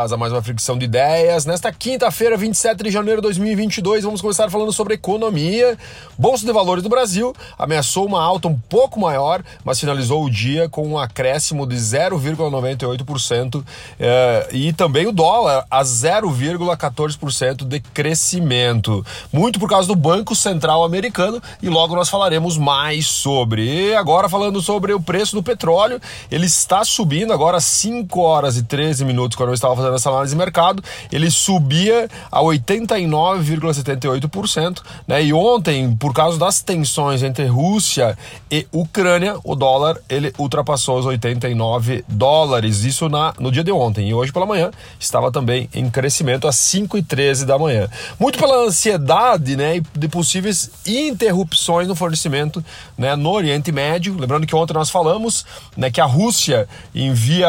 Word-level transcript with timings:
bem-vindas 0.00 0.12
a 0.12 0.16
mais 0.16 0.32
uma 0.32 0.42
fricção 0.42 0.78
de 0.78 0.84
ideias. 0.84 1.44
Nesta 1.44 1.70
quinta-feira, 1.72 2.36
27 2.36 2.84
de 2.84 2.90
janeiro 2.90 3.20
de 3.20 3.26
2022, 3.26 4.04
vamos 4.04 4.20
começar 4.20 4.48
falando 4.50 4.72
sobre 4.72 4.94
economia. 4.94 5.76
Bolsa 6.18 6.46
de 6.46 6.52
Valores 6.52 6.82
do 6.82 6.88
Brasil 6.88 7.34
ameaçou 7.58 8.06
uma 8.06 8.22
alta 8.22 8.48
um 8.48 8.58
pouco 8.68 8.98
maior, 8.98 9.42
mas 9.64 9.78
finalizou 9.78 10.24
o 10.24 10.30
dia 10.30 10.68
com 10.68 10.86
um 10.86 10.98
acréscimo 10.98 11.66
de 11.66 11.76
0,98% 11.76 13.62
eh, 13.98 14.48
e 14.52 14.72
também 14.72 15.06
o 15.06 15.12
dólar 15.12 15.66
a 15.70 15.82
0,14% 15.82 17.64
de 17.64 17.80
crescimento. 17.80 19.04
Muito 19.32 19.58
por 19.58 19.68
causa 19.68 19.88
do 19.88 19.96
Banco 19.96 20.34
Central 20.34 20.84
Americano 20.84 21.42
e 21.62 21.68
logo 21.68 21.94
nós 21.94 22.08
falaremos 22.08 22.56
mais 22.56 23.06
sobre. 23.06 23.90
E 23.90 23.94
agora 23.94 24.28
falando 24.28 24.60
sobre 24.62 24.92
o 24.92 25.00
preço 25.00 25.36
do 25.36 25.42
petróleo, 25.42 26.00
ele 26.30 26.46
está 26.46 26.84
subindo 26.84 27.32
agora 27.32 27.60
5 27.60 28.20
horas 28.20 28.56
e 28.56 28.62
13 28.62 29.04
minutos, 29.04 29.36
quando 29.36 29.50
eu 29.50 29.54
estava 29.54 29.76
fazendo 29.76 29.89
essa 29.96 30.10
análise 30.10 30.34
de 30.34 30.38
mercado, 30.38 30.84
ele 31.10 31.30
subia 31.30 32.10
a 32.30 32.40
89,78%, 32.40 34.82
né? 35.06 35.22
E 35.22 35.32
ontem, 35.32 35.96
por 35.96 36.12
causa 36.12 36.38
das 36.38 36.60
tensões 36.60 37.22
entre 37.22 37.46
Rússia 37.46 38.18
e 38.50 38.66
Ucrânia, 38.72 39.36
o 39.44 39.54
dólar 39.54 39.96
ele 40.08 40.32
ultrapassou 40.38 40.98
os 40.98 41.06
89 41.06 42.04
dólares, 42.08 42.82
isso 42.84 43.08
na, 43.08 43.32
no 43.38 43.52
dia 43.52 43.64
de 43.64 43.72
ontem. 43.72 44.08
E 44.08 44.14
hoje 44.14 44.32
pela 44.32 44.46
manhã 44.46 44.70
estava 44.98 45.30
também 45.30 45.68
em 45.74 45.90
crescimento 45.90 46.48
às 46.48 46.56
5 46.56 46.96
e 46.98 47.02
13 47.02 47.46
da 47.46 47.58
manhã. 47.58 47.88
Muito 48.18 48.38
pela 48.38 48.66
ansiedade, 48.66 49.56
né, 49.56 49.80
de 49.94 50.08
possíveis 50.08 50.70
interrupções 50.86 51.88
no 51.88 51.94
fornecimento, 51.94 52.64
né, 52.96 53.16
no 53.16 53.30
Oriente 53.30 53.72
Médio. 53.72 54.16
Lembrando 54.18 54.46
que 54.46 54.54
ontem 54.54 54.74
nós 54.74 54.90
falamos, 54.90 55.44
né, 55.76 55.90
que 55.90 56.00
a 56.00 56.06
Rússia 56.06 56.68
envia 56.94 57.48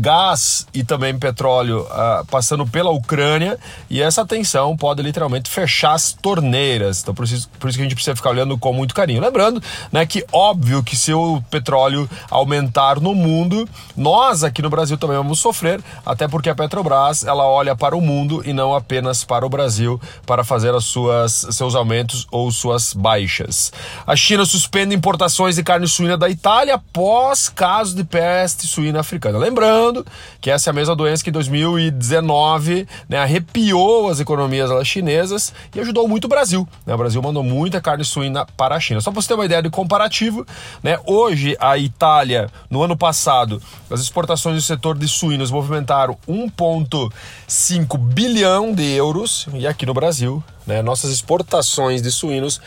gás 0.00 0.66
e 0.72 0.84
também 0.84 1.18
petróleo 1.18 1.73
uh, 1.80 2.24
passando 2.30 2.66
pela 2.66 2.90
Ucrânia 2.90 3.58
e 3.90 4.00
essa 4.00 4.24
tensão 4.24 4.76
pode 4.76 5.02
literalmente 5.02 5.50
fechar 5.50 5.92
as 5.92 6.12
torneiras. 6.12 7.02
Então 7.02 7.14
por 7.14 7.24
isso, 7.24 7.48
por 7.58 7.68
isso 7.68 7.78
que 7.78 7.82
a 7.82 7.84
gente 7.84 7.94
precisa 7.94 8.16
ficar 8.16 8.30
olhando 8.30 8.56
com 8.58 8.72
muito 8.72 8.94
carinho. 8.94 9.20
Lembrando 9.20 9.62
né, 9.92 10.06
que 10.06 10.24
óbvio 10.32 10.82
que 10.82 10.96
se 10.96 11.12
o 11.12 11.42
petróleo 11.50 12.08
aumentar 12.30 13.00
no 13.00 13.14
mundo, 13.14 13.68
nós 13.96 14.42
aqui 14.42 14.62
no 14.62 14.70
Brasil 14.70 14.96
também 14.96 15.16
vamos 15.16 15.38
sofrer, 15.38 15.80
até 16.04 16.26
porque 16.26 16.48
a 16.48 16.54
Petrobras 16.54 17.24
ela 17.24 17.44
olha 17.44 17.76
para 17.76 17.96
o 17.96 18.00
mundo 18.00 18.42
e 18.44 18.52
não 18.52 18.74
apenas 18.74 19.24
para 19.24 19.44
o 19.44 19.48
Brasil 19.48 20.00
para 20.26 20.42
fazer 20.42 20.74
as 20.74 20.84
suas, 20.84 21.46
seus 21.50 21.74
aumentos 21.74 22.26
ou 22.30 22.50
suas 22.50 22.92
baixas. 22.92 23.72
A 24.06 24.16
China 24.16 24.44
suspende 24.44 24.94
importações 24.94 25.56
de 25.56 25.62
carne 25.62 25.86
suína 25.86 26.16
da 26.16 26.28
Itália 26.28 26.74
após 26.74 27.48
caso 27.48 27.94
de 27.94 28.04
peste 28.04 28.66
suína 28.66 29.00
africana. 29.00 29.38
Lembrando 29.38 30.06
que 30.40 30.50
essa 30.50 30.70
é 30.70 30.72
a 30.72 30.74
mesma 30.74 30.96
doença 30.96 31.22
que 31.22 31.30
em 31.30 31.32
2019 31.64 32.86
né, 33.08 33.18
arrepiou 33.18 34.08
as 34.08 34.20
economias 34.20 34.86
chinesas 34.86 35.52
e 35.74 35.80
ajudou 35.80 36.06
muito 36.06 36.24
o 36.24 36.28
Brasil. 36.28 36.68
Né? 36.86 36.94
O 36.94 36.98
Brasil 36.98 37.22
mandou 37.22 37.42
muita 37.42 37.80
carne 37.80 38.04
suína 38.04 38.46
para 38.56 38.74
a 38.74 38.80
China. 38.80 39.00
Só 39.00 39.10
para 39.10 39.20
você 39.20 39.28
ter 39.28 39.34
uma 39.34 39.44
ideia 39.44 39.62
de 39.62 39.70
comparativo, 39.70 40.46
né, 40.82 40.98
hoje 41.06 41.56
a 41.58 41.78
Itália, 41.78 42.50
no 42.68 42.82
ano 42.82 42.96
passado, 42.96 43.60
as 43.90 44.00
exportações 44.00 44.56
do 44.56 44.62
setor 44.62 44.96
de 44.96 45.08
suínos 45.08 45.50
movimentaram 45.50 46.16
1,5 46.28 47.98
bilhão 47.98 48.72
de 48.72 48.92
euros 48.92 49.46
e 49.54 49.66
aqui 49.66 49.86
no 49.86 49.94
Brasil 49.94 50.42
né, 50.66 50.82
nossas 50.82 51.10
exportações 51.10 52.00
de 52.00 52.10
suínos 52.10 52.60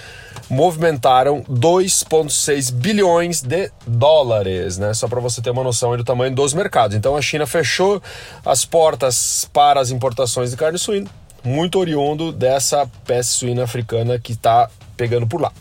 movimentaram 0.49 1.43
2,6 1.43 2.71
bilhões 2.71 3.41
de 3.41 3.71
dólares, 3.85 4.77
né? 4.77 4.93
Só 4.93 5.07
para 5.07 5.19
você 5.19 5.41
ter 5.41 5.49
uma 5.49 5.63
noção 5.63 5.95
do 5.97 6.03
tamanho 6.03 6.33
dos 6.33 6.53
mercados. 6.53 6.95
Então 6.95 7.15
a 7.15 7.21
China 7.21 7.45
fechou 7.45 8.01
as 8.45 8.63
portas 8.63 9.49
para 9.51 9.79
as 9.79 9.91
importações 9.91 10.51
de 10.51 10.57
carne 10.57 10.77
suína, 10.77 11.09
muito 11.43 11.79
oriundo 11.79 12.31
dessa 12.31 12.89
peste 13.05 13.33
suína 13.33 13.63
africana 13.63 14.19
que 14.19 14.33
está 14.33 14.69
pegando 14.97 15.27
por 15.27 15.39
lá. 15.39 15.51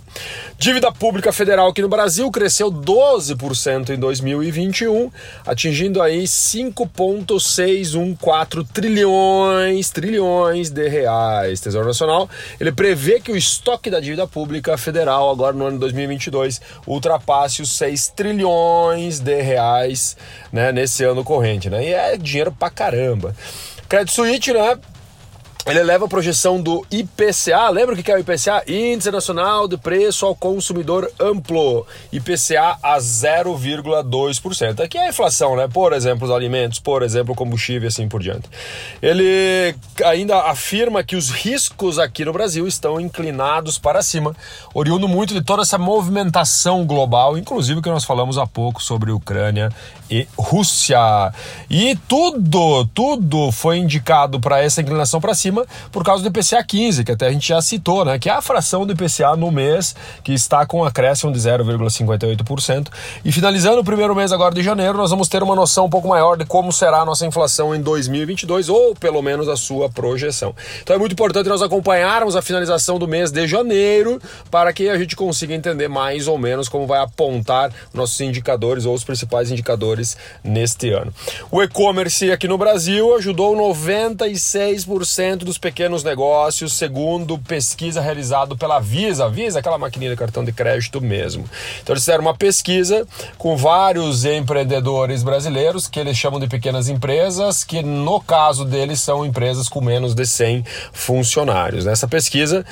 Dívida 0.58 0.90
pública 0.90 1.30
federal 1.30 1.68
aqui 1.68 1.82
no 1.82 1.88
Brasil 1.88 2.30
cresceu 2.30 2.72
12% 2.72 3.90
em 3.90 3.98
2021, 3.98 5.10
atingindo 5.46 6.00
aí 6.00 6.24
5.614 6.24 8.66
trilhões, 8.72 9.90
trilhões 9.90 10.70
de 10.70 10.88
reais. 10.88 11.60
Tesouro 11.60 11.86
Nacional, 11.86 12.30
ele 12.58 12.72
prevê 12.72 13.20
que 13.20 13.30
o 13.30 13.36
estoque 13.36 13.90
da 13.90 14.00
dívida 14.00 14.26
pública 14.26 14.78
federal 14.78 15.30
agora 15.30 15.54
no 15.54 15.66
ano 15.66 15.78
2022 15.78 16.62
ultrapasse 16.86 17.60
os 17.60 17.76
6 17.76 18.08
trilhões 18.16 19.20
de 19.20 19.42
reais, 19.42 20.16
né, 20.50 20.72
nesse 20.72 21.04
ano 21.04 21.22
corrente, 21.22 21.68
né? 21.68 21.84
E 21.84 21.92
é 21.92 22.16
dinheiro 22.16 22.50
pra 22.50 22.70
caramba. 22.70 23.36
Credit 23.88 24.12
Suisse, 24.12 24.52
né, 24.52 24.76
ele 25.66 25.82
leva 25.82 26.04
a 26.04 26.08
projeção 26.08 26.60
do 26.60 26.86
IPCA. 26.92 27.68
Lembra 27.70 27.96
o 27.96 27.98
que 28.00 28.08
é 28.08 28.14
o 28.14 28.20
IPCA? 28.20 28.62
Índice 28.68 29.10
Nacional 29.10 29.66
de 29.66 29.76
Preço 29.76 30.24
ao 30.24 30.32
Consumidor 30.32 31.10
Amplo. 31.18 31.84
IPCA 32.12 32.78
a 32.80 32.98
0,2%. 32.98 34.80
Aqui 34.80 34.96
é 34.96 35.06
a 35.06 35.08
inflação, 35.08 35.56
né? 35.56 35.66
Por 35.66 35.92
exemplo, 35.92 36.28
os 36.28 36.32
alimentos, 36.32 36.78
por 36.78 37.02
exemplo, 37.02 37.32
o 37.32 37.36
combustível 37.36 37.82
e 37.82 37.88
assim 37.88 38.06
por 38.06 38.22
diante. 38.22 38.48
Ele 39.02 39.74
ainda 40.04 40.42
afirma 40.42 41.02
que 41.02 41.16
os 41.16 41.30
riscos 41.30 41.98
aqui 41.98 42.24
no 42.24 42.32
Brasil 42.32 42.68
estão 42.68 43.00
inclinados 43.00 43.76
para 43.76 44.02
cima, 44.02 44.36
oriundo 44.72 45.08
muito 45.08 45.34
de 45.34 45.42
toda 45.42 45.62
essa 45.62 45.78
movimentação 45.78 46.86
global, 46.86 47.36
inclusive 47.36 47.82
que 47.82 47.88
nós 47.88 48.04
falamos 48.04 48.38
há 48.38 48.46
pouco 48.46 48.80
sobre 48.80 49.10
Ucrânia 49.10 49.70
e 50.08 50.28
Rússia. 50.38 51.32
E 51.68 51.96
tudo, 52.06 52.86
tudo 52.94 53.50
foi 53.50 53.78
indicado 53.78 54.38
para 54.38 54.62
essa 54.62 54.80
inclinação 54.80 55.20
para 55.20 55.34
cima 55.34 55.55
por 55.92 56.04
causa 56.04 56.22
do 56.22 56.28
IPCA 56.28 56.62
15, 56.62 57.04
que 57.04 57.12
até 57.12 57.28
a 57.28 57.32
gente 57.32 57.48
já 57.48 57.60
citou, 57.60 58.04
né? 58.04 58.18
Que 58.18 58.28
é 58.28 58.32
a 58.32 58.42
fração 58.42 58.84
do 58.84 58.92
IPCA 58.92 59.36
no 59.36 59.50
mês, 59.50 59.94
que 60.24 60.32
está 60.32 60.66
com 60.66 60.84
acréscimo 60.84 61.32
de 61.32 61.38
0,58%. 61.38 62.88
E 63.24 63.32
finalizando 63.32 63.80
o 63.80 63.84
primeiro 63.84 64.14
mês 64.14 64.32
agora 64.32 64.54
de 64.54 64.62
janeiro, 64.62 64.98
nós 64.98 65.10
vamos 65.10 65.28
ter 65.28 65.42
uma 65.42 65.54
noção 65.54 65.86
um 65.86 65.90
pouco 65.90 66.08
maior 66.08 66.36
de 66.36 66.44
como 66.44 66.72
será 66.72 67.00
a 67.00 67.04
nossa 67.04 67.26
inflação 67.26 67.74
em 67.74 67.80
2022, 67.80 68.68
ou 68.68 68.94
pelo 68.94 69.22
menos 69.22 69.48
a 69.48 69.56
sua 69.56 69.88
projeção. 69.88 70.54
Então 70.82 70.96
é 70.96 70.98
muito 70.98 71.12
importante 71.12 71.48
nós 71.48 71.62
acompanharmos 71.62 72.36
a 72.36 72.42
finalização 72.42 72.98
do 72.98 73.06
mês 73.06 73.30
de 73.30 73.46
janeiro, 73.46 74.20
para 74.50 74.72
que 74.72 74.88
a 74.88 74.98
gente 74.98 75.14
consiga 75.14 75.54
entender 75.54 75.88
mais 75.88 76.28
ou 76.28 76.38
menos 76.38 76.68
como 76.68 76.86
vai 76.86 77.00
apontar 77.00 77.72
nossos 77.92 78.20
indicadores 78.20 78.84
ou 78.84 78.94
os 78.94 79.04
principais 79.04 79.50
indicadores 79.50 80.16
neste 80.42 80.90
ano. 80.90 81.12
O 81.50 81.62
e-commerce 81.62 82.30
aqui 82.30 82.48
no 82.48 82.58
Brasil 82.58 83.14
ajudou 83.16 83.56
96% 83.56 85.44
dos 85.46 85.56
pequenos 85.56 86.04
negócios, 86.04 86.74
segundo 86.74 87.38
pesquisa 87.38 88.00
realizada 88.00 88.54
pela 88.56 88.80
Visa. 88.80 89.28
Visa, 89.30 89.60
aquela 89.60 89.78
maquininha 89.78 90.10
de 90.10 90.16
cartão 90.16 90.44
de 90.44 90.52
crédito 90.52 91.00
mesmo. 91.00 91.48
Então 91.80 91.94
eles 91.94 92.02
fizeram 92.02 92.22
uma 92.22 92.36
pesquisa 92.36 93.06
com 93.38 93.56
vários 93.56 94.24
empreendedores 94.24 95.22
brasileiros, 95.22 95.86
que 95.88 96.00
eles 96.00 96.16
chamam 96.16 96.40
de 96.40 96.48
pequenas 96.48 96.88
empresas, 96.88 97.64
que 97.64 97.82
no 97.82 98.20
caso 98.20 98.64
deles 98.64 99.00
são 99.00 99.24
empresas 99.24 99.68
com 99.68 99.80
menos 99.80 100.14
de 100.14 100.26
100 100.26 100.64
funcionários. 100.92 101.84
Nessa 101.84 102.08
pesquisa 102.08 102.66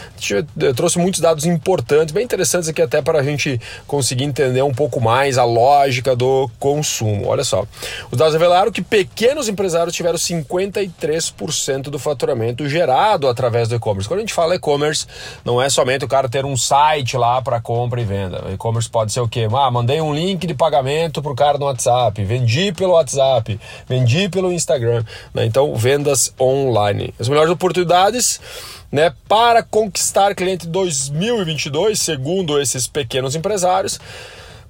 trouxe 0.76 0.98
muitos 0.98 1.20
dados 1.20 1.46
importantes, 1.46 2.12
bem 2.12 2.24
interessantes 2.24 2.68
aqui 2.68 2.82
até 2.82 3.00
para 3.00 3.20
a 3.20 3.22
gente 3.22 3.60
conseguir 3.86 4.24
entender 4.24 4.62
um 4.62 4.74
pouco 4.74 5.00
mais 5.00 5.38
a 5.38 5.44
lógica 5.44 6.16
do 6.16 6.50
consumo. 6.58 7.28
Olha 7.28 7.44
só. 7.44 7.64
Os 8.10 8.18
dados 8.18 8.34
revelaram 8.34 8.72
que 8.72 8.82
pequenos 8.82 9.48
empresários 9.48 9.94
tiveram 9.94 10.18
53% 10.18 11.82
do 11.84 11.98
faturamento 11.98 12.63
gerado 12.68 13.28
através 13.28 13.68
do 13.68 13.74
e-commerce. 13.74 14.08
Quando 14.08 14.18
a 14.18 14.22
gente 14.22 14.34
fala 14.34 14.54
e-commerce, 14.54 15.06
não 15.44 15.60
é 15.60 15.68
somente 15.68 16.04
o 16.04 16.08
cara 16.08 16.28
ter 16.28 16.44
um 16.44 16.56
site 16.56 17.16
lá 17.16 17.40
para 17.42 17.60
compra 17.60 18.00
e 18.00 18.04
venda. 18.04 18.44
E-commerce 18.52 18.88
pode 18.88 19.12
ser 19.12 19.20
o 19.20 19.28
quê? 19.28 19.48
Ah, 19.52 19.70
mandei 19.70 20.00
um 20.00 20.14
link 20.14 20.46
de 20.46 20.54
pagamento 20.54 21.22
pro 21.22 21.34
cara 21.34 21.58
no 21.58 21.66
WhatsApp, 21.66 22.22
vendi 22.24 22.72
pelo 22.72 22.92
WhatsApp, 22.92 23.58
vendi 23.88 24.28
pelo 24.28 24.52
Instagram. 24.52 25.04
Né? 25.32 25.44
Então, 25.46 25.74
vendas 25.74 26.32
online. 26.40 27.14
As 27.18 27.28
melhores 27.28 27.50
oportunidades 27.50 28.40
né, 28.90 29.12
para 29.28 29.62
conquistar 29.62 30.34
cliente 30.34 30.68
2022, 30.68 32.00
segundo 32.00 32.60
esses 32.60 32.86
pequenos 32.86 33.34
empresários. 33.34 33.98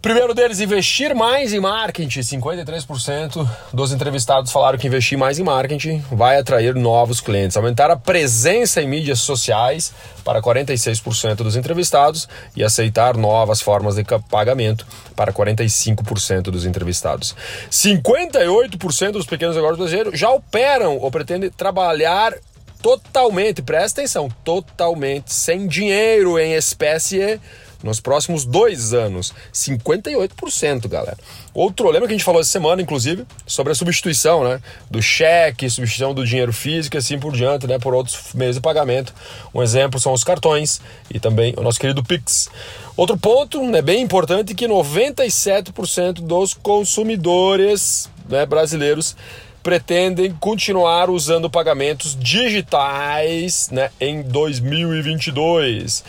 Primeiro 0.04 0.34
deles, 0.34 0.60
investir 0.60 1.14
mais 1.14 1.54
em 1.54 1.60
marketing. 1.60 2.20
53% 2.20 3.48
dos 3.72 3.90
entrevistados 3.90 4.52
falaram 4.52 4.76
que 4.76 4.86
investir 4.86 5.16
mais 5.16 5.38
em 5.38 5.42
marketing 5.42 6.04
vai 6.12 6.36
atrair 6.36 6.74
novos 6.74 7.22
clientes. 7.22 7.56
Aumentar 7.56 7.90
a 7.90 7.96
presença 7.96 8.82
em 8.82 8.86
mídias 8.86 9.20
sociais 9.20 9.94
para 10.22 10.42
46% 10.42 11.36
dos 11.36 11.56
entrevistados 11.56 12.28
e 12.54 12.62
aceitar 12.62 13.16
novas 13.16 13.62
formas 13.62 13.94
de 13.94 14.04
pagamento 14.28 14.86
para 15.16 15.32
45% 15.32 16.50
dos 16.50 16.66
entrevistados. 16.66 17.34
58% 17.70 19.12
dos 19.12 19.24
pequenos 19.24 19.56
negócios 19.56 19.78
brasileiros 19.78 20.20
já 20.20 20.28
operam 20.28 20.98
ou 20.98 21.10
pretendem 21.10 21.48
trabalhar 21.48 22.34
totalmente, 22.82 23.62
presta 23.62 24.02
atenção, 24.02 24.28
totalmente 24.44 25.32
sem 25.32 25.66
dinheiro 25.66 26.38
em 26.38 26.52
espécie 26.52 27.40
nos 27.84 28.00
próximos 28.00 28.44
dois 28.44 28.94
anos. 28.94 29.32
58%, 29.52 30.88
galera. 30.88 31.18
Outro, 31.52 31.90
lembra 31.90 32.08
que 32.08 32.14
a 32.14 32.16
gente 32.16 32.24
falou 32.24 32.40
essa 32.40 32.50
semana, 32.50 32.80
inclusive, 32.80 33.24
sobre 33.46 33.72
a 33.72 33.74
substituição, 33.76 34.42
né? 34.42 34.60
Do 34.90 35.02
cheque, 35.02 35.68
substituição 35.68 36.14
do 36.14 36.26
dinheiro 36.26 36.52
físico 36.52 36.96
e 36.96 36.98
assim 36.98 37.18
por 37.18 37.32
diante, 37.32 37.66
né? 37.66 37.78
Por 37.78 37.94
outros 37.94 38.32
meios 38.32 38.56
de 38.56 38.62
pagamento. 38.62 39.14
Um 39.54 39.62
exemplo 39.62 40.00
são 40.00 40.12
os 40.12 40.24
cartões 40.24 40.80
e 41.12 41.20
também 41.20 41.54
o 41.56 41.62
nosso 41.62 41.78
querido 41.78 42.02
Pix. 42.02 42.48
Outro 42.96 43.18
ponto, 43.18 43.62
né, 43.62 43.82
bem 43.82 44.02
importante, 44.02 44.54
que 44.54 44.66
97% 44.66 46.14
dos 46.14 46.54
consumidores 46.54 48.08
né, 48.28 48.46
brasileiros 48.46 49.14
pretendem 49.62 50.32
continuar 50.38 51.10
usando 51.10 51.50
pagamentos 51.50 52.16
digitais 52.18 53.68
né, 53.70 53.90
em 54.00 54.22
2022. 54.22 56.04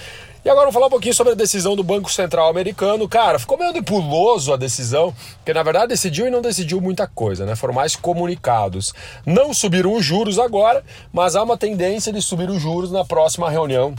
E 0.46 0.50
agora 0.50 0.66
vamos 0.66 0.76
falar 0.76 0.86
um 0.86 0.92
pouquinho 0.92 1.16
sobre 1.16 1.34
a 1.34 1.36
decisão 1.36 1.76
do 1.76 1.84
Banco 1.84 2.12
Central 2.12 2.48
americano. 2.48 3.10
Cara, 3.10 3.40
ficou 3.40 3.58
meio 3.58 3.74
nebuloso 3.74 4.54
a 4.54 4.56
decisão, 4.56 5.12
porque 5.38 5.52
na 5.52 5.64
verdade 5.64 5.88
decidiu 5.88 6.28
e 6.28 6.30
não 6.30 6.40
decidiu 6.40 6.80
muita 6.80 7.08
coisa, 7.08 7.48
né? 7.48 7.56
Foram 7.56 7.74
mais 7.74 7.96
comunicados. 7.96 8.94
Não 9.26 9.56
subiram 9.56 9.92
os 9.92 10.06
juros 10.06 10.38
agora, 10.38 10.84
mas 11.12 11.36
há 11.36 11.42
uma 11.42 11.58
tendência 11.58 12.14
de 12.14 12.22
subir 12.22 12.48
os 12.48 12.62
juros 12.62 12.92
na 12.92 13.04
próxima 13.04 13.50
reunião 13.50 13.96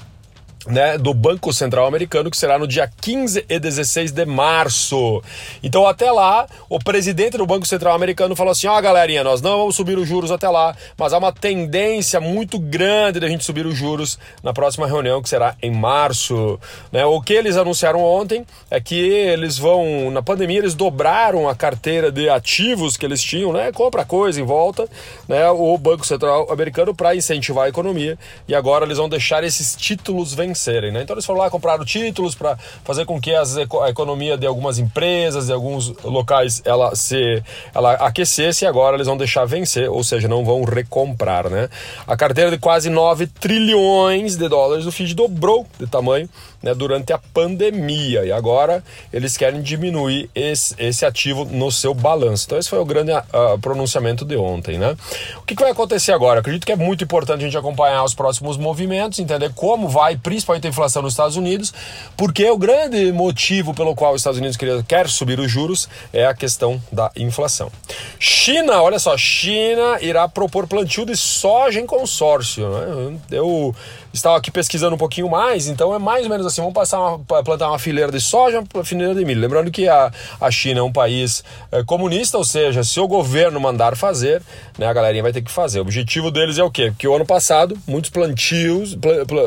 né, 0.67 0.99
do 0.99 1.15
Banco 1.15 1.53
Central 1.53 1.87
Americano, 1.87 2.31
que 2.31 2.37
será 2.37 2.59
no 2.59 2.67
dia 2.67 2.91
15 3.01 3.45
e 3.49 3.59
16 3.59 4.11
de 4.11 4.27
março. 4.27 5.23
Então, 5.63 5.87
até 5.87 6.11
lá, 6.11 6.47
o 6.69 6.79
presidente 6.79 7.37
do 7.37 7.47
Banco 7.47 7.67
Central 7.67 7.95
Americano 7.95 8.35
falou 8.35 8.53
assim: 8.53 8.67
ó, 8.67 8.77
oh, 8.77 8.83
galerinha, 8.83 9.23
nós 9.23 9.41
não 9.41 9.59
vamos 9.59 9.77
subir 9.77 9.97
os 9.97 10.09
juros 10.09 10.31
até 10.31 10.49
lá, 10.49 10.77
mas 10.97 11.13
há 11.13 11.19
uma 11.19 11.33
tendência 11.33 12.21
muito 12.21 12.59
grande 12.59 13.21
de 13.21 13.27
a 13.27 13.29
gente 13.29 13.45
subir 13.45 13.65
os 13.65 13.77
juros 13.77 14.19
na 14.43 14.53
próxima 14.53 14.87
reunião, 14.87 15.23
que 15.23 15.29
será 15.29 15.55
em 15.63 15.71
março. 15.71 16.59
Né? 16.91 17.05
O 17.05 17.21
que 17.21 17.33
eles 17.33 17.57
anunciaram 17.57 18.01
ontem 18.03 18.45
é 18.71 18.81
que 18.81 18.97
eles 18.97 19.59
vão, 19.59 20.11
na 20.11 20.23
pandemia, 20.23 20.59
eles 20.59 20.75
dobraram 20.75 21.49
a 21.49 21.55
carteira 21.55 22.11
de 22.11 22.29
ativos 22.29 22.97
que 22.97 23.07
eles 23.07 23.23
tinham, 23.23 23.53
né? 23.53 23.71
Compra 23.73 24.05
coisa 24.05 24.41
em 24.41 24.45
volta, 24.45 24.89
né? 25.29 25.49
O 25.51 25.79
Banco 25.79 26.07
Central 26.07 26.51
Americano 26.51 26.95
para 26.95 27.15
incentivar 27.15 27.67
a 27.67 27.69
economia 27.69 28.19
e 28.49 28.55
agora 28.55 28.85
eles 28.85 28.99
vão 28.99 29.09
deixar 29.09 29.45
esses 29.45 29.77
títulos 29.77 30.35
vencer 30.35 30.56
vencerem. 30.57 30.91
Né? 30.91 31.03
Então 31.03 31.15
eles 31.15 31.27
foram 31.27 31.41
lá, 31.41 31.51
compraram 31.51 31.85
títulos 31.85 32.35
para 32.35 32.57
fazer 32.83 33.05
com 33.05 33.21
que 33.21 33.35
as, 33.35 33.57
a 33.57 33.91
economia 33.91 34.37
de 34.37 34.47
algumas 34.47 34.79
empresas, 34.79 35.47
de 35.47 35.53
alguns 35.53 35.95
locais, 36.03 36.63
ela 36.65 36.97
se 36.97 37.43
ela 37.75 37.93
aquecesse 37.93 38.65
e 38.65 38.67
agora 38.67 38.97
eles 38.97 39.07
vão 39.07 39.17
deixar 39.17 39.45
vencer, 39.45 39.91
ou 39.91 40.03
seja, 40.03 40.27
não 40.27 40.45
vão 40.45 40.65
recomprar. 40.65 41.49
Né? 41.49 41.69
A 42.07 42.17
carteira 42.17 42.51
de 42.51 42.59
quase 42.59 42.89
9 42.89 43.27
trilhões 43.27 44.37
de 44.37 44.49
dólares 44.49 44.85
do 44.85 44.91
FID 44.91 45.15
dobrou 45.15 45.67
de 45.79 45.87
tamanho 45.87 46.29
né, 46.67 46.75
durante 46.75 47.13
a 47.13 47.19
pandemia 47.19 48.25
e 48.25 48.33
agora 48.33 48.83
eles 49.13 49.37
querem 49.37 49.63
diminuir 49.63 50.29
esse, 50.35 50.75
esse 50.79 51.07
ativo 51.07 51.45
no 51.45 51.71
seu 51.71 51.95
balanço. 51.95 52.45
Então 52.47 52.59
esse 52.59 52.69
foi 52.69 52.79
o 52.79 52.85
grande 52.85 53.13
uh, 53.13 53.59
pronunciamento 53.61 54.25
de 54.25 54.37
ontem. 54.37 54.79
Né? 54.79 54.97
O 55.39 55.43
que, 55.43 55.55
que 55.55 55.63
vai 55.63 55.73
acontecer 55.73 56.13
agora? 56.13 56.41
Acredito 56.41 56.67
que 56.67 56.73
é 56.73 56.77
muito 56.77 57.05
importante 57.05 57.43
a 57.43 57.45
gente 57.45 57.57
acompanhar 57.57 58.03
os 58.03 58.15
próximos 58.15 58.57
movimentos, 58.57 59.19
entender 59.19 59.53
como 59.55 59.89
vai, 59.89 60.17
principalmente 60.17 60.57
principalmente 60.57 60.67
a 60.67 60.71
inflação 60.71 61.03
nos 61.03 61.13
Estados 61.13 61.37
Unidos, 61.37 61.73
porque 62.17 62.49
o 62.51 62.59
grande 62.59 63.13
motivo 63.13 63.75
pelo 63.75 63.95
qual 63.95 64.15
os 64.15 64.21
Estados 64.21 64.39
Unidos 64.39 64.57
quer 64.87 65.09
subir 65.09 65.39
os 65.39 65.51
juros 65.51 65.89
é 66.13 66.27
a 66.27 66.35
questão 66.35 66.81
da 66.91 67.11
inflação. 67.17 67.71
China, 68.19 68.83
olha 68.83 68.99
só, 68.99 69.17
China 69.17 69.99
irá 70.01 70.29
propor 70.29 70.67
plantio 70.67 71.05
de 71.05 71.17
soja 71.17 71.81
em 71.81 71.87
consórcio. 71.87 72.69
Né? 72.69 73.19
Eu 73.31 73.75
estava 74.13 74.37
aqui 74.37 74.51
pesquisando 74.51 74.95
um 74.95 74.99
pouquinho 74.99 75.29
mais, 75.29 75.69
então 75.69 75.95
é 75.95 75.99
mais 75.99 76.25
ou 76.25 76.31
menos 76.31 76.47
assim: 76.47 76.56
vamos 76.63 76.75
passar 76.75 77.01
uma, 77.01 77.19
plantar 77.43 77.69
uma 77.69 77.79
fileira 77.79 78.11
de 78.11 78.21
soja, 78.21 78.63
uma 78.75 78.85
fileira 78.85 79.15
de 79.15 79.25
milho. 79.25 79.41
Lembrando 79.41 79.71
que 79.71 79.89
a, 79.89 80.13
a 80.41 80.51
China 80.51 80.81
é 80.81 80.83
um 80.83 80.93
país 80.93 81.45
é, 81.71 81.83
comunista, 81.85 82.39
ou 82.39 82.45
seja, 82.45 82.83
se 82.85 82.99
o 83.01 83.09
governo 83.09 83.61
mandar 83.61 83.97
fazer, 83.97 84.43
né, 84.79 84.87
a 84.87 84.93
galerinha 84.93 85.23
vai 85.23 85.33
ter 85.33 85.43
que 85.43 85.51
fazer. 85.51 85.79
O 85.79 85.83
objetivo 85.83 86.31
deles 86.31 86.59
é 86.59 86.65
o 86.65 86.71
quê? 86.71 86.91
Porque 86.91 87.07
o 87.07 87.15
ano 87.15 87.27
passado, 87.27 87.77
muitos 87.87 88.11
plantios, 88.11 88.97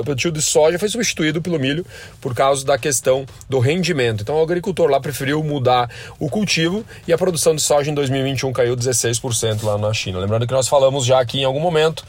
plantio 0.06 0.32
de 0.32 0.42
soja 0.42 0.80
foi 0.80 0.90
substituído 0.90 1.42
pelo 1.42 1.60
milho 1.60 1.86
por 2.22 2.34
causa 2.34 2.66
da 2.66 2.78
questão 2.78 3.26
do 3.50 3.60
rendimento. 3.60 4.22
Então 4.22 4.36
o 4.36 4.44
agricultor 4.44 4.90
lá 4.90 5.00
preferiu 5.00 5.44
mudar 5.44 5.90
o 6.20 6.30
cultivo 6.30 6.86
e 7.08 7.14
a 7.14 7.18
produção 7.18 7.56
de 7.56 7.62
soja 7.62 7.92
em 7.92 7.94
2021 7.94 8.52
caiu 8.54 8.76
16% 8.76 9.64
lá 9.64 9.78
na 9.78 9.94
China. 9.94 10.20
Lembrando 10.20 10.48
que 10.48 10.54
nós 10.54 10.68
falamos 10.68 11.06
já 11.06 11.20
aqui 11.20 11.40
em 11.40 11.46
algum 11.46 11.60
momento 11.60 12.04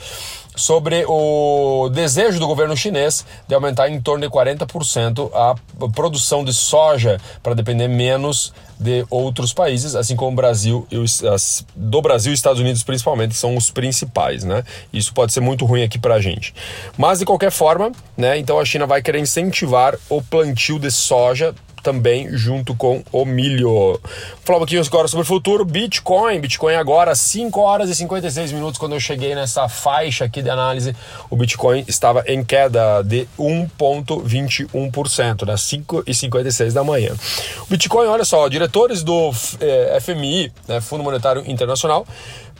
sobre 0.56 1.05
o 1.06 1.88
desejo 1.93 2.38
do 2.38 2.47
governo 2.47 2.76
chinês 2.76 3.25
de 3.47 3.55
aumentar 3.55 3.88
em 3.88 4.00
torno 4.00 4.26
de 4.26 4.32
40% 4.32 5.31
a 5.32 5.55
produção 5.88 6.44
de 6.44 6.52
soja 6.52 7.20
para 7.43 7.55
depender 7.55 7.88
menos 7.88 8.52
de 8.79 9.05
outros 9.11 9.52
países, 9.52 9.94
assim 9.94 10.17
como 10.17 10.32
o 10.32 10.35
Brasil 10.35 10.87
e 10.91 10.97
os, 10.97 11.23
as, 11.23 11.67
do 11.76 12.00
Brasil 12.00 12.32
e 12.32 12.35
Estados 12.35 12.61
Unidos 12.61 12.82
principalmente, 12.82 13.35
são 13.35 13.55
os 13.55 13.70
principais, 13.70 14.43
né? 14.43 14.64
Isso 14.91 15.12
pode 15.12 15.32
ser 15.32 15.41
muito 15.41 15.67
ruim 15.67 15.82
aqui 15.82 15.99
para 15.99 16.14
a 16.14 16.20
gente. 16.20 16.55
Mas 16.97 17.19
de 17.19 17.26
qualquer 17.26 17.50
forma, 17.50 17.93
né? 18.17 18.38
Então 18.38 18.58
a 18.58 18.64
China 18.64 18.87
vai 18.87 19.02
querer 19.02 19.19
incentivar 19.19 19.99
o 20.08 20.23
plantio 20.23 20.79
de 20.79 20.91
soja 20.91 21.55
também 21.82 22.36
junto 22.36 22.74
com 22.74 23.02
o 23.12 23.24
milho. 23.24 24.00
Falar 24.44 24.58
um 24.58 24.60
pouquinho 24.60 24.82
agora 24.82 25.08
sobre 25.08 25.22
o 25.22 25.26
futuro. 25.26 25.64
Bitcoin. 25.64 26.40
Bitcoin 26.40 26.74
agora, 26.74 27.14
5 27.14 27.60
horas 27.60 27.88
e 27.90 27.94
56 27.94 28.52
minutos. 28.52 28.78
Quando 28.78 28.94
eu 28.94 29.00
cheguei 29.00 29.34
nessa 29.34 29.68
faixa 29.68 30.24
aqui 30.24 30.42
de 30.42 30.50
análise, 30.50 30.94
o 31.28 31.36
Bitcoin 31.36 31.84
estava 31.88 32.22
em 32.26 32.44
queda 32.44 33.02
de 33.02 33.26
1,21%, 33.38 35.46
né? 35.46 35.56
5 35.56 36.04
e 36.06 36.14
56 36.14 36.74
da 36.74 36.84
manhã. 36.84 37.14
O 37.62 37.66
Bitcoin, 37.70 38.06
olha 38.06 38.24
só, 38.24 38.48
diretores 38.48 39.02
do 39.02 39.30
eh, 39.60 39.98
FMI, 40.00 40.52
né, 40.66 40.80
Fundo 40.80 41.04
Monetário 41.04 41.42
Internacional, 41.46 42.06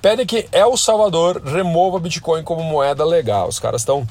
pedem 0.01 0.27
que 0.27 0.47
El 0.53 0.77
Salvador 0.77 1.43
remova 1.45 1.99
Bitcoin 1.99 2.43
como 2.43 2.63
moeda 2.63 3.05
legal. 3.05 3.49
Os 3.49 3.59
caras 3.59 3.83
estão 3.83 4.07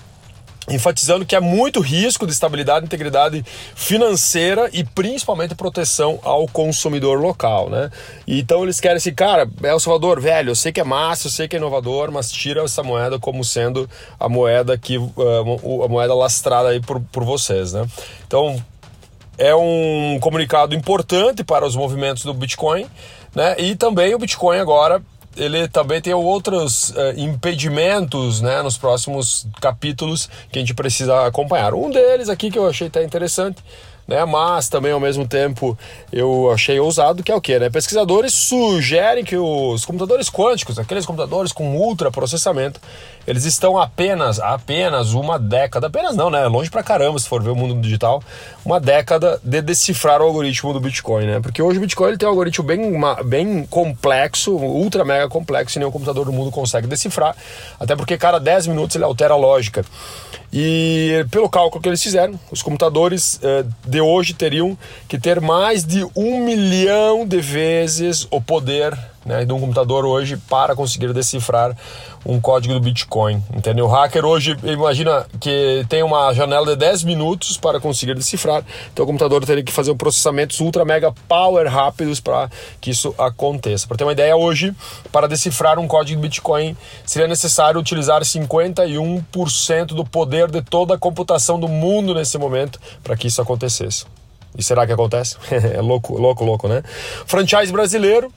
enfatizando 0.69 1.25
que 1.25 1.36
há 1.36 1.42
muito 1.42 1.80
risco 1.80 2.25
de 2.25 2.31
estabilidade 2.31 2.86
integridade 2.86 3.44
financeira 3.75 4.69
e 4.71 4.83
principalmente 4.83 5.56
proteção 5.56 6.19
ao 6.24 6.48
consumidor 6.48 7.19
local, 7.19 7.69
né? 7.69 7.89
então 8.27 8.63
eles 8.63 8.80
querem 8.80 8.98
assim, 8.98 9.13
cara, 9.13 9.50
El 9.63 9.80
Salvador, 9.80 10.19
velho, 10.19 10.51
eu 10.51 10.56
sei 10.56 10.71
que 10.71 10.80
é 10.80 10.83
massa, 10.83 11.27
eu 11.27 11.31
sei 11.31 11.48
que 11.48 11.56
é 11.56 11.60
inovador, 11.60 12.12
mas 12.12 12.31
tira 12.31 12.63
essa 12.63 12.83
moeda 12.83 13.19
como 13.19 13.44
sendo 13.44 13.89
a 14.19 14.30
moeda 14.30 14.78
que 14.78 14.97
uh, 14.97 15.83
a 15.83 15.88
moeda 15.88 16.14
lastrada 16.14 16.69
aí 16.69 16.80
por, 16.80 16.99
por 17.11 17.23
vocês, 17.23 17.73
né? 17.73 17.85
Então 18.28 18.61
é 19.38 19.56
um 19.56 20.19
comunicado 20.19 20.76
importante 20.76 21.44
para 21.44 21.66
os 21.66 21.76
movimentos 21.76 22.23
do 22.23 22.33
Bitcoin, 22.33 22.85
né? 23.33 23.56
E 23.57 23.76
também 23.76 24.14
o 24.14 24.19
Bitcoin 24.19 24.59
agora 24.59 25.02
ele 25.38 25.68
também 25.68 26.02
tem 26.02 26.14
outros 26.14 26.90
uh, 26.90 27.14
impedimentos 27.18 28.42
né, 28.42 28.62
nos 28.62 28.78
próximos 28.78 29.48
capítulos 29.62 30.30
que 30.52 30.59
a 30.59 30.62
gente 30.62 30.74
precisa 30.74 31.26
acompanhar. 31.26 31.74
Um 31.74 31.90
deles 31.90 32.30
aqui 32.30 32.50
que 32.52 32.57
eu 32.57 32.68
achei 32.68 32.88
até 32.88 33.04
interessante 33.04 33.64
né? 34.09 34.25
Mas 34.25 34.68
também 34.68 34.92
ao 34.92 34.99
mesmo 34.99 35.28
tempo 35.28 35.78
eu 36.11 36.51
achei 36.51 36.80
ousado 36.80 37.23
que 37.23 37.31
é 37.31 37.35
o 37.35 37.39
que, 37.39 37.59
né? 37.59 37.69
Pesquisadores 37.69 38.33
sugerem 38.33 39.23
que 39.23 39.37
os 39.37 39.85
computadores 39.85 40.30
quânticos, 40.30 40.80
aqueles 40.80 41.06
computadores 41.06 41.51
com 41.51 41.78
ultra 41.78 42.09
processamento, 42.09 42.81
eles 43.28 43.45
estão 43.45 43.78
apenas 43.78 44.39
apenas 44.39 45.13
uma 45.13 45.37
década, 45.37 45.87
apenas 45.87 46.16
não, 46.16 46.31
né? 46.31 46.47
Longe 46.47 46.71
pra 46.71 46.81
caramba 46.81 47.19
se 47.19 47.30
for 47.30 47.44
ver 47.44 47.51
o 47.51 47.56
mundo 47.56 47.80
digital, 47.80 48.23
uma 48.66 48.80
década 48.80 49.39
de 49.44 49.61
decifrar 49.61 50.21
o 50.21 50.25
algoritmo 50.25 50.73
do 50.73 50.80
Bitcoin, 50.80 51.28
né? 51.28 51.39
Porque 51.39 51.61
hoje 51.61 51.78
o 51.78 51.81
Bitcoin 51.81 52.09
ele 52.09 52.18
tem 52.18 52.28
um 52.28 52.31
algoritmo 52.31 52.66
bem 52.66 52.99
bem 53.25 53.66
complexo, 53.69 54.54
ultra 54.56 55.06
mega 55.06 55.30
complexo, 55.30 55.78
e 55.78 55.80
nenhum 55.80 55.92
computador 55.92 56.25
do 56.25 56.33
mundo 56.33 56.49
consegue 56.49 56.87
decifrar, 56.87 57.35
até 57.80 57.95
porque 57.95 58.18
cada 58.18 58.39
10 58.39 58.66
minutos 58.68 58.95
ele 58.95 59.06
altera 59.06 59.35
a 59.35 59.37
lógica. 59.37 59.85
E 60.51 61.25
pelo 61.30 61.47
cálculo 61.47 61.81
que 61.81 61.87
eles 61.87 62.01
fizeram, 62.01 62.39
os 62.49 62.63
computadores 62.63 63.39
eh, 63.44 63.63
de 63.99 64.01
hoje 64.01 64.33
teriam 64.33 64.77
que 65.09 65.19
ter 65.19 65.41
mais 65.41 65.83
de 65.83 66.06
um 66.15 66.45
milhão 66.45 67.27
de 67.27 67.41
vezes 67.41 68.25
o 68.31 68.39
poder 68.39 68.97
né, 69.26 69.45
de 69.45 69.54
um 69.54 69.59
computador 69.59 70.06
hoje 70.06 70.38
para 70.38 70.76
conseguir 70.76 71.14
decifrar 71.14 71.76
um 72.26 72.40
código 72.40 72.73
do 72.73 72.80
Bitcoin. 72.80 73.44
Entendeu? 73.54 73.85
O 73.85 73.88
hacker 73.88 74.26
hoje, 74.26 74.57
imagina 74.64 75.26
que 75.40 75.85
tem 75.88 76.04
uma 76.04 76.33
janela 76.33 76.66
de 76.66 76.76
10 76.76 77.04
minutos 77.04 77.57
para 77.57 77.80
conseguir 77.80 78.14
decifrar, 78.14 78.64
então 78.92 79.04
o 79.04 79.07
computador 79.07 79.45
teria 79.45 79.64
que 79.64 79.71
fazer 79.71 79.92
um 79.92 79.97
processamentos 79.97 80.59
ultra 80.59 80.83
mega 80.83 81.11
power 81.28 81.68
rápidos 81.71 82.19
para 82.19 82.49
que 82.81 82.92
isso 82.92 83.14
aconteça. 83.18 83.88
Para 83.88 83.97
ter 83.97 84.04
uma 84.04 84.14
ideia, 84.14 84.35
hoje, 84.35 84.73
para 85.11 85.28
decifrar 85.28 85.80
um 85.80 85.88
código 85.88 86.19
do 86.19 86.23
Bitcoin, 86.23 86.76
seria 87.06 87.28
necessário 87.28 87.80
utilizar 87.80 88.21
51% 88.21 89.88
do 89.88 90.06
poder 90.06 90.49
de 90.49 90.61
toda 90.61 90.95
a 90.95 90.97
computação 90.97 91.59
do 91.59 91.68
mundo 91.68 92.14
nesse 92.14 92.38
momento 92.38 92.80
para 93.04 93.16
que 93.16 93.28
isso 93.28 93.42
acontecesse. 93.42 94.06
E 94.57 94.64
será 94.64 94.85
que 94.85 94.92
acontece? 94.92 95.38
é 95.52 95.81
louco, 95.81 96.19
louco, 96.19 96.44
louco, 96.44 96.68
né? 96.68 96.83
Franchise 97.26 97.71
brasileiro 97.71 98.31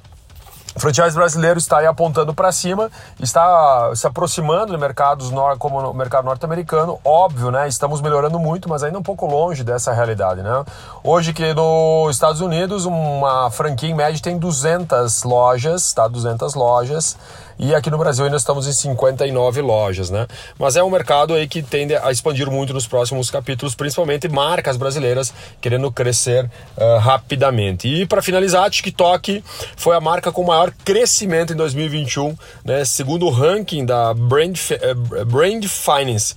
o 0.75 0.81
franchise 0.81 1.15
brasileiro 1.15 1.59
está 1.59 1.79
aí 1.79 1.87
apontando 1.87 2.33
para 2.33 2.51
cima, 2.51 2.91
está 3.21 3.95
se 3.95 4.07
aproximando 4.07 4.73
de 4.73 4.79
mercados 4.79 5.31
como 5.59 5.79
o 5.79 5.95
mercado 5.95 6.25
norte-americano. 6.25 6.99
Óbvio, 7.05 7.51
né? 7.51 7.69
Estamos 7.69 8.01
melhorando 8.01 8.39
muito, 8.39 8.69
mas 8.69 8.83
ainda 8.83 8.99
um 8.99 9.03
pouco 9.03 9.27
longe 9.27 9.63
dessa 9.63 9.93
realidade, 9.93 10.43
né? 10.43 10.65
Hoje 11.05 11.33
que 11.33 11.53
nos 11.53 12.15
Estados 12.17 12.41
Unidos 12.41 12.87
uma 12.87 13.51
franquia 13.51 13.91
em 13.91 13.95
média 13.95 14.21
tem 14.23 14.39
200 14.39 15.25
lojas, 15.25 15.93
tá? 15.93 16.09
200 16.09 16.55
lojas. 16.55 17.17
E 17.59 17.75
aqui 17.75 17.91
no 17.91 17.99
Brasil 17.99 18.25
ainda 18.25 18.37
estamos 18.37 18.67
em 18.67 18.73
59 18.73 19.61
lojas, 19.61 20.11
né? 20.11 20.27
Mas 20.59 20.77
é 20.77 20.83
um 20.83 20.91
mercado 20.91 21.35
aí 21.35 21.47
que 21.47 21.63
tende 21.63 21.95
a 21.95 22.11
expandir 22.11 22.51
muito 22.51 22.73
nos 22.73 22.87
próximos 22.87 23.31
capítulos, 23.31 23.75
principalmente 23.75 24.29
marcas 24.29 24.77
brasileiras 24.77 25.33
querendo 25.61 25.91
crescer 25.93 26.51
uh, 26.77 26.99
rapidamente. 26.99 27.89
E 27.89 28.07
para 28.07 28.23
finalizar, 28.23 28.71
TikTok 28.71 29.45
foi 29.77 29.95
a 29.95 30.01
marca 30.01 30.33
com 30.33 30.43
maior 30.45 30.62
crescimento 30.71 31.53
em 31.53 31.57
2021, 31.57 32.37
né? 32.65 32.85
Segundo 32.85 33.27
o 33.27 33.31
ranking 33.31 33.85
da 33.85 34.15
Brand, 34.15 34.57
uh, 34.59 35.25
Brand 35.25 35.65
Finance. 35.65 36.35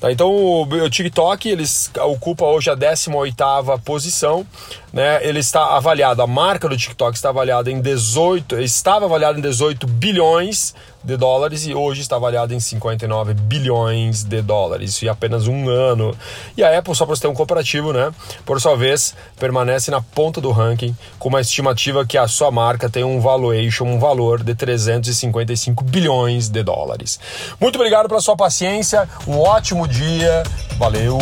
Tá, 0.00 0.10
então 0.10 0.34
o, 0.34 0.88
TikTok 0.88 1.46
eles 1.46 1.90
ocupa 2.00 2.46
hoje 2.46 2.70
a 2.70 2.76
18ª 2.76 3.78
posição, 3.82 4.46
né? 4.92 5.26
Ele 5.26 5.38
está 5.38 5.76
avaliado, 5.76 6.22
a 6.22 6.26
marca 6.26 6.68
do 6.68 6.76
TikTok 6.76 7.16
está 7.16 7.28
avaliada 7.28 7.70
em 7.70 7.80
18, 7.80 8.58
estava 8.60 9.04
avaliada 9.06 9.38
em 9.38 9.42
18 9.42 9.86
bilhões 9.86 10.74
de 11.02 11.16
dólares 11.16 11.66
e 11.66 11.74
hoje 11.74 12.02
está 12.02 12.16
avaliada 12.16 12.54
em 12.54 12.60
59 12.60 13.32
bilhões 13.34 14.22
de 14.22 14.42
dólares, 14.42 14.90
isso 14.90 15.04
em 15.04 15.08
apenas 15.08 15.46
um 15.46 15.68
ano. 15.68 16.14
E 16.56 16.62
a 16.62 16.78
Apple, 16.78 16.94
só 16.94 17.06
para 17.06 17.16
você 17.16 17.22
ter 17.22 17.28
um 17.28 17.34
comparativo, 17.34 17.92
né? 17.92 18.12
Por 18.44 18.60
sua 18.60 18.76
vez, 18.76 19.14
permanece 19.38 19.90
na 19.90 20.02
ponta 20.02 20.40
do 20.40 20.50
ranking 20.50 20.94
com 21.18 21.28
uma 21.28 21.40
estimativa 21.40 22.04
que 22.04 22.18
a 22.18 22.28
sua 22.28 22.50
marca 22.50 22.90
tem 22.90 23.04
um 23.04 23.20
valuation, 23.20 23.84
um 23.84 23.98
valor 23.98 24.42
de 24.42 24.54
355 24.54 25.84
bilhões 25.84 26.48
de 26.48 26.62
dólares. 26.62 27.18
Muito 27.58 27.76
obrigado 27.76 28.08
pela 28.08 28.20
sua 28.20 28.36
paciência, 28.36 29.08
um 29.26 29.38
ótimo 29.38 29.88
dia, 29.88 30.42
valeu! 30.76 31.18